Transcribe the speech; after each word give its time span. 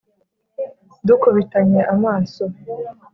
Dukubitanye 1.07 1.79
amaso 1.93 2.43